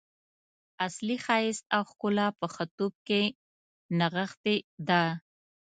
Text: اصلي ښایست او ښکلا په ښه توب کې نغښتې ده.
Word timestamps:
اصلي 0.87 1.17
ښایست 1.25 1.63
او 1.75 1.83
ښکلا 1.89 2.27
په 2.39 2.45
ښه 2.53 2.65
توب 2.77 2.93
کې 3.07 3.21
نغښتې 3.97 4.55
ده. 4.87 5.03